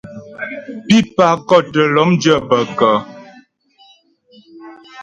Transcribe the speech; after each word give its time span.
Pípà 0.87 1.25
kɔ̂t 1.47 1.65
tə́ 1.73 1.85
lɔ́mdyə́ 1.93 2.37
bə 2.47 2.57
kə́? 2.77 2.95